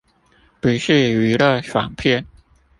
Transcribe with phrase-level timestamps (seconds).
[0.59, 2.25] 不是娛樂爽片